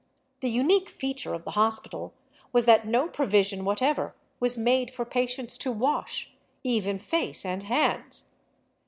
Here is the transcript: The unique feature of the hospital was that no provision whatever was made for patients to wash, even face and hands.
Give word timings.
The 0.39 0.49
unique 0.49 0.89
feature 0.89 1.35
of 1.35 1.43
the 1.43 1.51
hospital 1.51 2.15
was 2.51 2.65
that 2.65 2.87
no 2.87 3.07
provision 3.07 3.63
whatever 3.63 4.15
was 4.39 4.57
made 4.57 4.89
for 4.89 5.05
patients 5.05 5.59
to 5.59 5.71
wash, 5.71 6.33
even 6.63 6.97
face 6.97 7.45
and 7.45 7.61
hands. 7.61 8.25